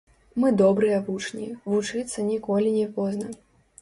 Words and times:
Мы 0.43 0.49
добрыя 0.61 0.97
вучні, 1.09 1.45
вучыцца 1.73 2.25
ніколі 2.31 2.77
не 2.79 2.87
позна. 2.97 3.29